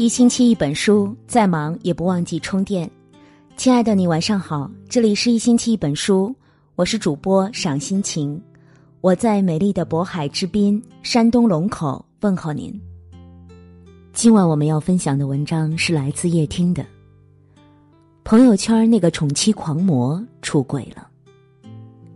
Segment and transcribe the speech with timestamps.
[0.00, 2.90] 一星期一本书，再忙也不忘记充电。
[3.54, 6.34] 亲爱的你，晚上好，这里是一星期一本书，
[6.74, 8.42] 我是主播赏心情，
[9.02, 12.72] 我在美丽的渤海之滨山东龙口问候您。
[14.14, 16.82] 今晚我们要分享的文章是来自叶听的。
[18.24, 21.06] 朋友圈那个宠妻狂魔出轨了。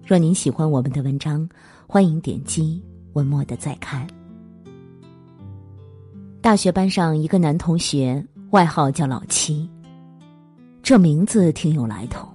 [0.07, 1.47] 若您喜欢我们的文章，
[1.87, 2.83] 欢迎点击
[3.13, 4.07] 文末的再看。
[6.45, 9.67] 大学班上一个男同学，外号叫老七。
[10.83, 12.29] 这名字挺有来头，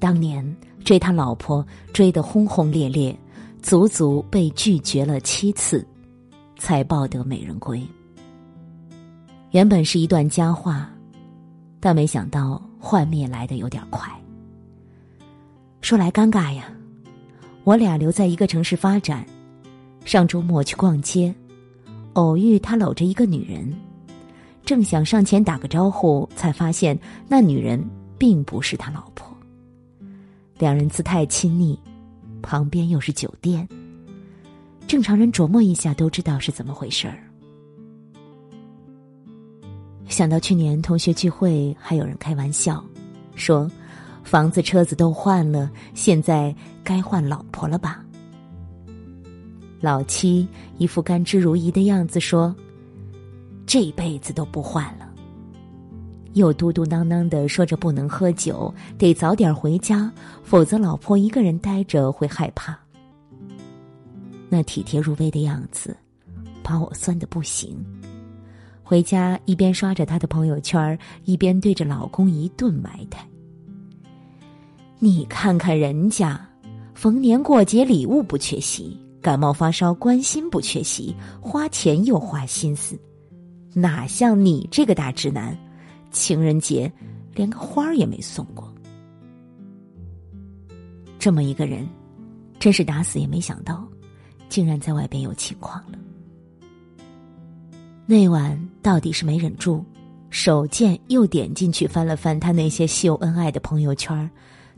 [0.00, 0.44] 当年
[0.84, 3.16] 追他老婆追得轰轰烈烈，
[3.62, 5.86] 足足被拒绝了七次，
[6.58, 7.80] 才抱得美人归。
[9.52, 10.90] 原本是一段佳话，
[11.78, 14.12] 但没想到幻灭来的有点快。
[15.82, 16.64] 说来尴尬呀，
[17.62, 19.24] 我俩留在一个城市发展，
[20.04, 21.32] 上周末去逛街。
[22.14, 23.72] 偶遇他搂着一个女人，
[24.64, 27.82] 正想上前打个招呼，才发现那女人
[28.18, 29.28] 并不是他老婆。
[30.58, 31.78] 两人姿态亲昵，
[32.42, 33.66] 旁边又是酒店，
[34.86, 37.18] 正常人琢磨一下都知道是怎么回事儿。
[40.08, 42.84] 想到去年同学聚会，还有人开玩笑，
[43.36, 43.70] 说
[44.24, 48.04] 房子车子都换了，现在该换老婆了吧。
[49.80, 52.54] 老七一副甘之如饴的样子说
[53.66, 55.08] ：“这辈子都不换了。”
[56.34, 60.12] 又嘟嘟囔囔的说着：“不能喝酒，得早点回家，
[60.44, 62.78] 否则老婆一个人待着会害怕。”
[64.48, 65.96] 那体贴入微的样子，
[66.62, 67.76] 把我酸的不行。
[68.82, 73.26] 回家一边刷着他的朋友圈，一边对着老公一顿埋汰
[75.00, 76.40] ：“你看看人家，
[76.94, 82.98] 逢年过节礼物不缺席。”感冒发烧，关心不缺席，花钱又花心思，
[83.74, 85.56] 哪像你这个大直男，
[86.10, 86.90] 情人节
[87.34, 88.72] 连个花儿也没送过。
[91.18, 91.86] 这么一个人，
[92.58, 93.86] 真是打死也没想到，
[94.48, 95.98] 竟然在外边有情况了。
[98.06, 99.84] 那晚到底是没忍住，
[100.30, 104.28] 手贱又点进去翻了翻他那些秀恩爱的朋友圈，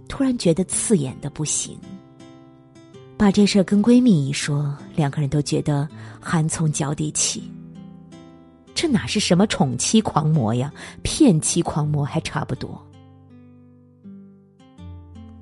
[0.09, 1.79] 突然觉得刺眼的不行。
[3.23, 5.89] 把这事儿跟闺蜜一说，两个人都觉得
[6.21, 7.49] 寒从脚底起。
[8.75, 10.73] 这哪是什么宠妻狂魔呀，
[11.05, 12.85] 骗妻狂魔还差不多。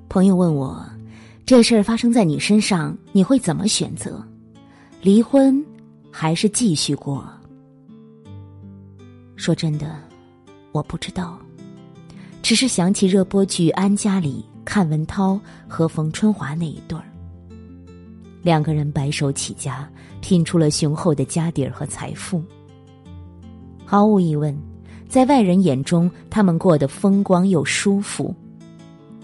[0.09, 0.79] 朋友问我，
[1.43, 4.23] 这事儿发生在你身上，你会怎么选择？
[5.01, 5.65] 离婚
[6.11, 7.27] 还是继续过？
[9.35, 9.97] 说真的，
[10.71, 11.35] 我不知道，
[12.43, 17.05] 只是想起热播剧《安家》里阚文涛和冯春华那一对儿。
[18.41, 19.89] 两个人白手起家，
[20.21, 22.43] 拼出了雄厚的家底儿和财富。
[23.85, 24.57] 毫无疑问，
[25.07, 28.33] 在外人眼中，他们过得风光又舒服，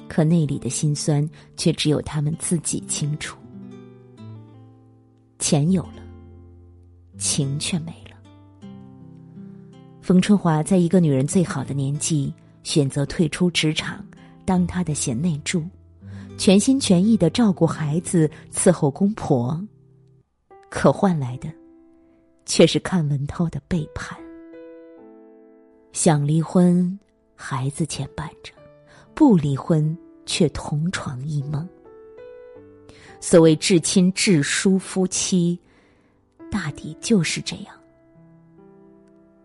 [0.07, 3.37] 可内里的辛酸却只有他们自己清楚。
[5.39, 6.03] 钱有了，
[7.17, 8.69] 情却没了。
[10.01, 14.05] 冯春华在一个女人最好的年纪，选择退出职场，
[14.45, 15.63] 当她的贤内助。
[16.37, 19.59] 全心全意的照顾孩子，伺候公婆，
[20.69, 21.51] 可换来的，
[22.45, 24.17] 却是阚文涛的背叛。
[25.93, 26.97] 想离婚，
[27.35, 28.53] 孩子牵绊着；
[29.15, 31.67] 不离婚，却同床异梦。
[33.19, 35.59] 所谓至亲至疏夫妻，
[36.51, 37.75] 大抵就是这样，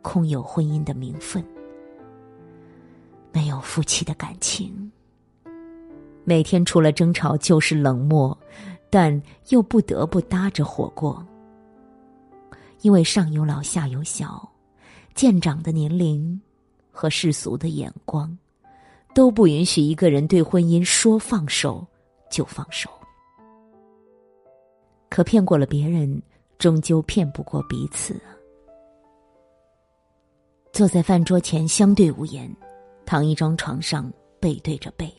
[0.03, 1.43] 空有婚姻的名分，
[3.33, 4.93] 没有夫妻的感情。
[6.25, 8.37] 每天除了争吵就是冷漠，
[8.89, 11.25] 但又不得不搭着火过。
[12.83, 14.49] 因为上有老下有小，
[15.15, 16.41] 渐长的年龄
[16.91, 18.37] 和世俗的眼光，
[19.15, 21.87] 都不允许一个人对婚姻说放手
[22.31, 22.91] 就放手。
[25.09, 26.23] 可骗过了别人，
[26.59, 28.35] 终究骗不过彼此啊！
[30.73, 32.51] 坐在饭桌前相对无言，
[33.05, 34.11] 躺一张床上
[34.41, 35.13] 背对着背。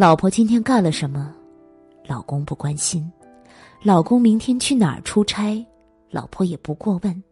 [0.00, 1.30] 老婆今天干了什么？
[2.06, 3.06] 老公不关心。
[3.82, 5.62] 老公明天去哪儿出差？
[6.08, 7.22] 老婆也不过问。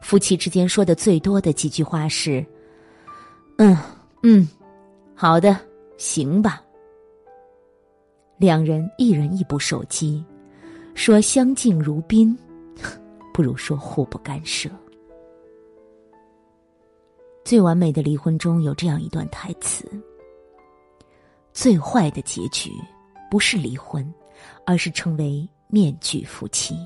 [0.00, 2.44] 夫妻之间说的最多的几句话是
[3.58, 3.78] ：“嗯
[4.24, 4.48] 嗯，
[5.14, 5.56] 好的，
[5.96, 6.60] 行吧。”
[8.38, 10.24] 两人一人一部手机，
[10.96, 12.36] 说相敬如宾，
[13.32, 14.68] 不如说互不干涉。
[17.44, 19.88] 最完美的离婚中有这样一段台词。
[21.56, 22.70] 最坏的结局，
[23.30, 24.06] 不是离婚，
[24.66, 26.76] 而是成为面具夫妻。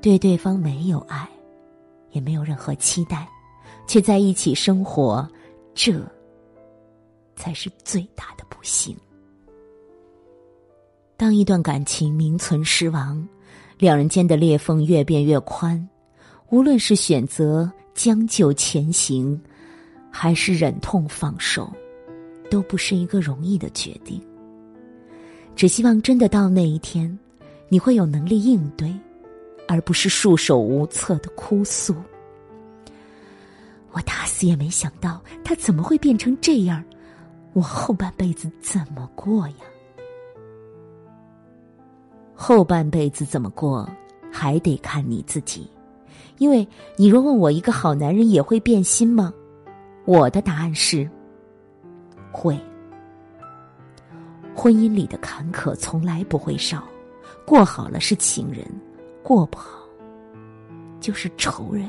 [0.00, 1.28] 对对方没有爱，
[2.10, 3.28] 也没有任何期待，
[3.86, 5.26] 却在一起生活，
[5.74, 6.04] 这
[7.36, 8.96] 才是最大的不幸。
[11.16, 13.24] 当一段感情名存实亡，
[13.78, 15.88] 两人间的裂缝越变越宽，
[16.48, 19.40] 无论是选择将就前行，
[20.10, 21.72] 还是忍痛放手，
[22.50, 24.20] 都不是一个容易的决定。
[25.56, 27.18] 只希望真的到那一天，
[27.68, 28.94] 你会有能力应对，
[29.68, 31.94] 而不是束手无策的哭诉。
[33.92, 36.82] 我打死也没想到他怎么会变成这样，
[37.52, 39.54] 我后半辈子怎么过呀？
[42.34, 43.88] 后半辈子怎么过，
[44.30, 45.68] 还得看你自己。
[46.38, 46.66] 因为
[46.96, 49.34] 你若问我一个好男人也会变心吗？
[50.06, 51.06] 我的答案是
[52.32, 52.58] 会。
[54.54, 56.84] 婚姻里的坎坷从来不会少，
[57.46, 58.64] 过好了是情人，
[59.22, 59.80] 过不好
[61.00, 61.88] 就是仇人。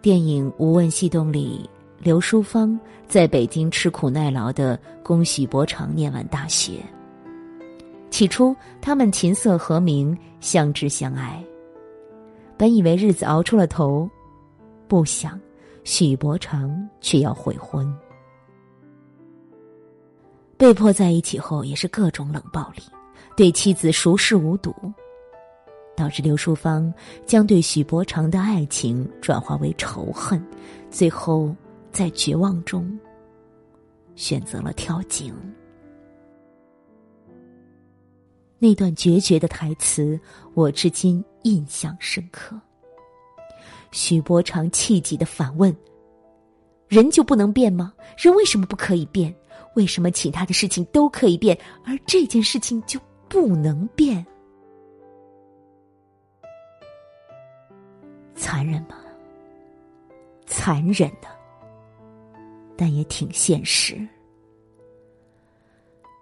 [0.00, 1.70] 电影《无问西东》里，
[2.00, 6.82] 刘淑芳在北京吃苦耐劳的供许伯常念完大学。
[8.10, 11.42] 起初，他们琴瑟和鸣，相知相爱。
[12.56, 14.10] 本以为日子熬出了头，
[14.88, 15.40] 不想
[15.84, 17.92] 许伯常却要悔婚。
[20.56, 22.82] 被迫在一起后，也是各种冷暴力，
[23.36, 24.72] 对妻子熟视无睹，
[25.96, 26.92] 导致刘淑芳
[27.26, 30.40] 将对许伯常的爱情转化为仇恨，
[30.88, 31.54] 最后
[31.90, 32.98] 在绝望中
[34.14, 35.34] 选择了跳井。
[38.60, 40.16] 那段决绝的台词，
[40.54, 42.56] 我至今印象深刻。
[43.92, 45.74] 许伯常气急的反问
[46.88, 47.94] ：“人就不能变吗？
[48.18, 49.32] 人为什么不可以变？
[49.76, 52.98] 为什么其他的事情都可以变，而这件事情就
[53.28, 54.26] 不能变？”
[58.34, 58.96] 残忍吗？
[60.46, 61.28] 残忍的，
[62.76, 63.96] 但也挺现实。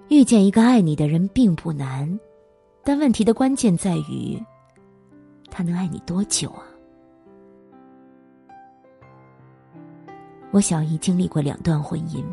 [0.08, 2.20] 遇见一个爱你的人并不难。
[2.82, 4.43] 但问题的关键在于，
[5.50, 6.64] 他能爱你多久啊？
[10.50, 12.25] 我小姨经历过两段婚姻，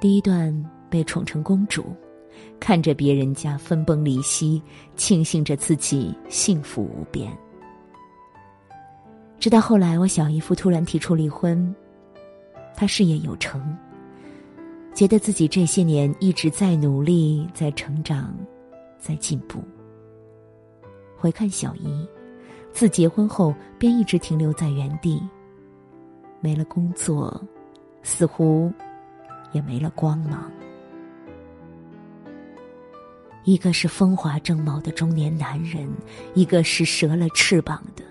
[0.00, 0.52] 第一段
[0.90, 1.84] 被宠成公主，
[2.60, 4.62] 看着别人家分崩离析，
[4.96, 7.30] 庆幸着自己幸福无边。
[9.38, 11.74] 直到后来，我小姨夫突然提出离婚，
[12.76, 13.76] 他事业有成，
[14.94, 18.34] 觉得自己这些年一直在努力，在成长。
[19.00, 19.62] 在进步。
[21.16, 22.04] 回看小姨，
[22.72, 25.22] 自结婚后便一直停留在原地，
[26.40, 27.40] 没了工作，
[28.02, 28.72] 似乎
[29.52, 30.50] 也没了光芒。
[33.44, 35.88] 一个是风华正茂的中年男人，
[36.34, 38.02] 一个是折了翅膀的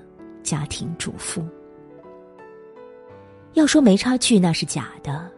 [0.43, 1.43] 家庭主妇。
[3.53, 5.31] 要说没差距，那是假的。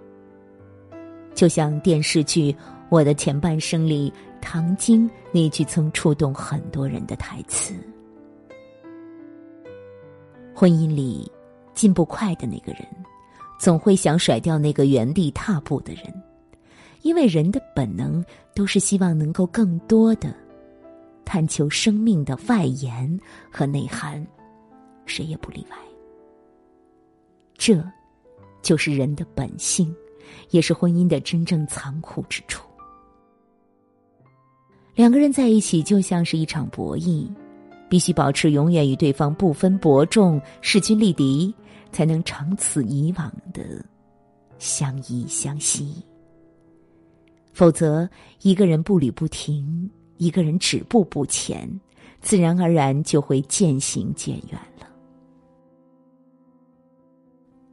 [1.33, 2.51] 就像电视剧
[2.89, 4.13] 《我的前半生》里。
[4.41, 7.73] 唐晶那句曾触动很多人的台词
[10.55, 11.29] ：“婚姻里
[11.79, 12.85] 进步快的那个人，
[13.57, 16.13] 总会想甩掉那个原地踏步的人，
[17.03, 18.21] 因为人的本能
[18.53, 20.35] 都是希望能够更多的
[21.23, 23.17] 探求生命的外延
[23.49, 24.27] 和内涵，
[25.05, 25.77] 谁也不例外。
[27.57, 27.81] 这，
[28.61, 29.95] 就是人的本性，
[30.49, 32.67] 也是婚姻的真正残酷之处。”
[34.95, 37.25] 两个人在一起就像是一场博弈，
[37.89, 41.55] 必须保持永远与对方不分伯仲、势均力敌，
[41.91, 43.83] 才能长此以往的
[44.57, 46.03] 相依相惜。
[47.53, 48.09] 否则，
[48.41, 51.69] 一个人步履不停，一个人止步不前，
[52.21, 54.87] 自然而然就会渐行渐远了。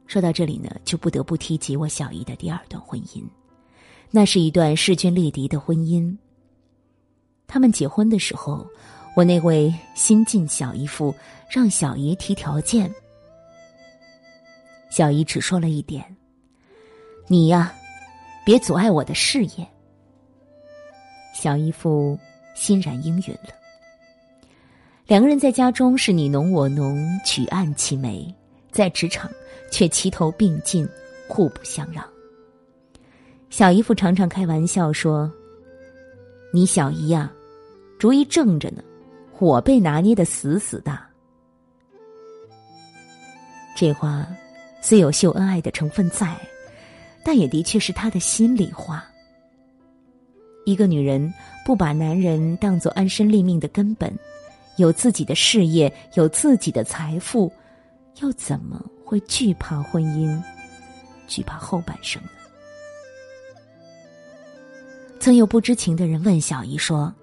[0.07, 3.23] 说到这里呢，就不得不提及我小姨的第二段婚姻，
[4.09, 6.15] 那是一段势均力敌的婚姻。
[7.45, 8.67] 他们结婚的时候，
[9.15, 11.15] 我那位新晋小姨夫
[11.49, 12.93] 让小姨提条件。
[14.89, 16.03] 小姨只说了一点
[17.27, 17.73] ：“你呀，
[18.45, 19.67] 别阻碍我的事业。”
[21.33, 22.17] 小姨夫
[22.55, 23.49] 欣然应允了。
[25.05, 28.33] 两个人在家中是你侬我侬，举案齐眉；
[28.71, 29.29] 在职场
[29.71, 30.87] 却齐头并进，
[31.27, 32.03] 互不相让。
[33.49, 35.31] 小姨夫常常开玩笑说
[36.51, 37.31] ：“你小姨呀。”
[37.99, 38.83] 主意正着呢，
[39.39, 40.99] 我被拿捏的死死的。
[43.75, 44.27] 这话
[44.87, 46.33] 虽有秀恩爱的成分在，
[47.21, 49.05] 但也的确是他的心里话。
[50.65, 51.33] 一个女人
[51.65, 54.17] 不把男人当做安身立命的根本，
[54.77, 57.51] 有自己的事业，有自己的财富，
[58.21, 60.41] 又怎么会惧怕婚姻，
[61.27, 62.29] 惧怕后半生呢？
[65.19, 67.13] 曾有不知情的人问小姨说：“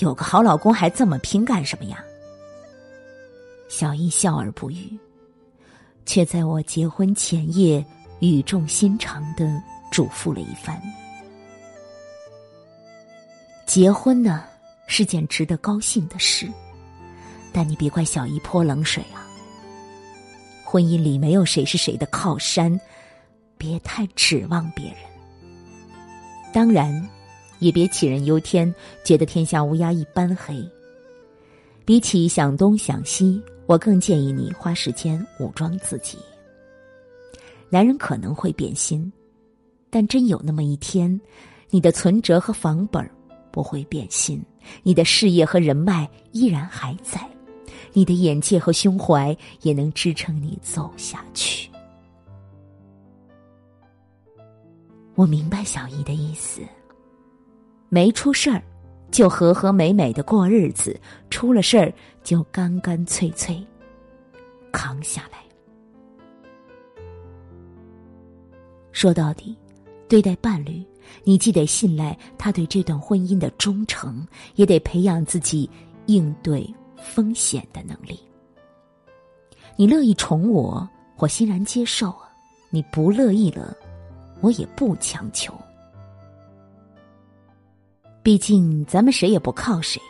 [0.00, 2.02] 有个好老公还这么拼干什么呀？”
[3.68, 4.98] 小姨笑而不语，
[6.10, 7.86] 却在我结婚前夜
[8.18, 9.62] 语重心长的
[9.92, 10.82] 嘱咐了一番
[13.64, 14.42] ：“结婚呢？”
[14.88, 16.48] 是件值得高兴的事，
[17.52, 19.22] 但你别怪小姨泼冷水啊。
[20.64, 22.80] 婚姻里没有谁是谁的靠山，
[23.56, 24.96] 别太指望别人。
[26.52, 27.08] 当然，
[27.60, 28.74] 也别杞人忧天，
[29.04, 30.60] 觉得天下乌鸦一般黑。
[31.84, 36.18] 比起想东想西，我更建议你花时间武装自己。
[37.68, 39.12] 男人可能会变心，
[39.88, 41.20] 但真有那么一天，
[41.70, 43.08] 你的存折和房本
[43.52, 44.42] 不会变心。
[44.82, 47.20] 你的事业和人脉依然还在，
[47.92, 51.70] 你的眼界和胸怀也能支撑你走下去。
[55.14, 56.60] 我明白小姨的意思，
[57.88, 58.62] 没出事儿
[59.10, 60.98] 就和和美美的过日子，
[61.30, 63.64] 出了事儿就干干脆脆
[64.72, 65.38] 扛下来。
[68.92, 69.56] 说到底，
[70.08, 70.84] 对待伴侣。
[71.24, 74.24] 你既得信赖他对这段婚姻的忠诚，
[74.54, 75.68] 也得培养自己
[76.06, 78.16] 应对风险的能力。
[79.74, 82.10] 你乐意宠我，我欣然接受；
[82.70, 83.76] 你不乐意了，
[84.40, 85.52] 我也不强求。
[88.22, 90.00] 毕竟咱们谁也不靠谁。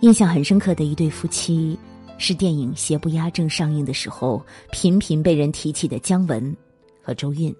[0.00, 1.78] 印象很深刻的一对夫妻，
[2.18, 6.56] 是电影《邪不压正》上映的时候频频被人提起的姜文
[7.02, 7.54] 和周韵。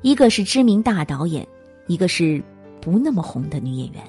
[0.00, 1.46] 一个是知名大导演，
[1.86, 2.42] 一个是
[2.80, 4.02] 不那么红的女演员。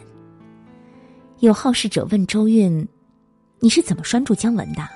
[1.40, 2.88] 有好事者问周韵
[3.60, 4.88] ：“你是怎么拴住姜文的？”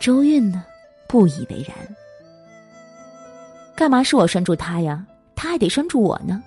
[0.00, 0.64] 周韵呢，
[1.08, 1.76] 不以为然
[3.76, 5.06] ：“干嘛是我拴住他呀？
[5.36, 6.42] 他还得拴住我呢。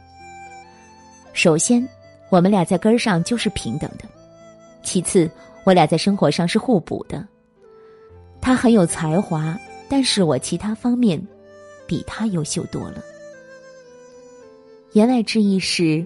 [1.35, 1.87] 首先，
[2.29, 4.07] 我们俩在根儿上就是平等的；
[4.81, 5.29] 其次，
[5.65, 7.27] 我俩在生活上是互补的。
[8.41, 9.55] 他很有才华，
[9.87, 11.21] 但是我其他方面……”
[11.87, 13.03] 比他优秀多了。
[14.93, 16.03] 言外之意是，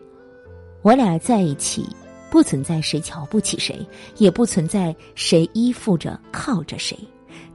[0.81, 1.87] 我俩在一起，
[2.29, 3.79] 不存在谁瞧不起谁，
[4.17, 6.99] 也不存在谁依附着靠着谁，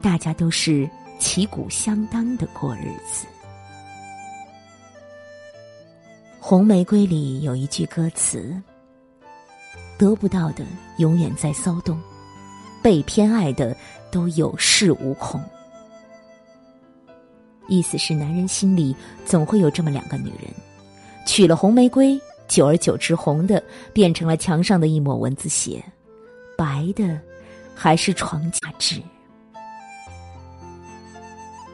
[0.00, 0.88] 大家都是
[1.18, 3.26] 旗鼓相当的过日子。
[6.46, 8.54] 《红玫瑰》里有一句歌词
[9.96, 10.62] ：“得不到的
[10.98, 11.98] 永远在骚动，
[12.82, 13.74] 被偏爱的
[14.12, 15.42] 都有恃无恐。”
[17.66, 20.52] 意思是，男人心里总会有这么两个女人，
[21.26, 25.82] 娶了红玫瑰，久而久之，红的变成了墙上的一抹蚊子血，
[26.58, 27.18] 白的
[27.74, 29.00] 还是床架纸。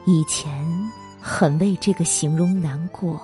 [0.07, 0.49] 以前
[1.21, 3.21] 很为这个形容难过，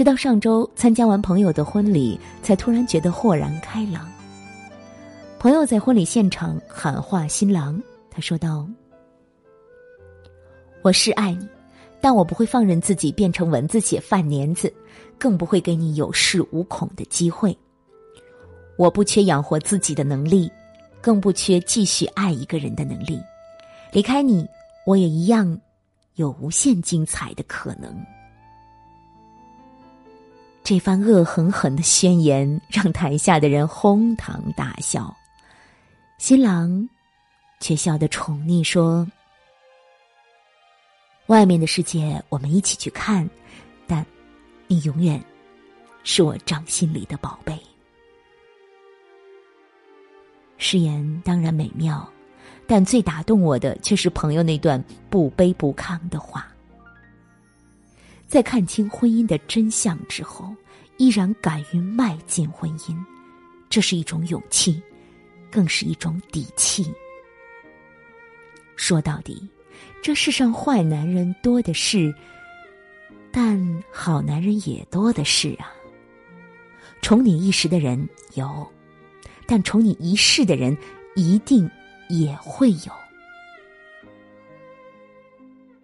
[0.00, 4.10] 直到上周参加完朋友的婚礼，才突然觉得豁然开朗。
[5.38, 7.78] 朋友在婚礼现场喊话新郎，
[8.10, 8.66] 他说道。
[10.80, 11.46] 我是爱你，
[12.00, 14.72] 但我不会放任自己变成蚊子血饭粘子，
[15.18, 17.54] 更不会给你有恃无恐的机会。
[18.78, 20.50] 我不缺养活自己的能力，
[21.02, 23.20] 更不缺继续爱一个人的能力。
[23.92, 24.48] 离开你，
[24.86, 25.60] 我也一样
[26.14, 27.94] 有无限精彩的可能。
[30.70, 35.12] 这番恶狠狠的宣言让台下的人哄堂大笑，
[36.16, 36.88] 新郎
[37.58, 39.04] 却笑得宠溺说。
[41.26, 43.28] 外面的世界，我们一起去看，
[43.88, 44.06] 但
[44.68, 45.20] 你永远
[46.04, 47.60] 是我掌心里的宝贝。
[50.56, 52.08] 誓言当然美妙，
[52.68, 56.46] 但最打动我的却是朋友那段不卑不亢的话。
[58.30, 60.54] 在看清婚姻的真相之后，
[60.98, 62.96] 依然敢于迈进婚姻，
[63.68, 64.80] 这是一种勇气，
[65.50, 66.94] 更是一种底气。
[68.76, 69.42] 说到底。
[70.02, 72.14] 这世上坏男人多的是，
[73.32, 75.72] 但好男人也多的是啊。
[77.02, 78.66] 宠你一时的人有，
[79.46, 80.76] 但宠你一世的人
[81.16, 81.68] 一定
[82.08, 82.92] 也会有。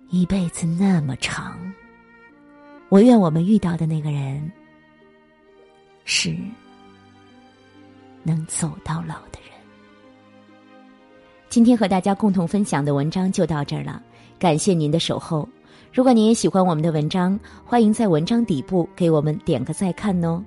[0.09, 1.59] 一辈子那么长，
[2.89, 4.51] 我愿我们遇到的那个人
[6.05, 6.37] 是
[8.23, 9.51] 能走到老的人。
[11.49, 14.01] 今天和大家共同分享的文章就到这儿了，
[14.39, 15.49] 感谢您的守候。
[15.93, 20.45] 如果您也喜欢我们的文章，欢迎在文章底部给我们点个再看哦。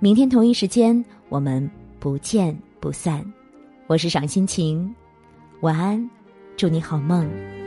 [0.00, 1.68] 明天同一时间，我们
[1.98, 3.24] 不见不散。
[3.86, 4.94] 我是赏心情，
[5.60, 6.10] 晚安，
[6.56, 7.59] 祝你好梦。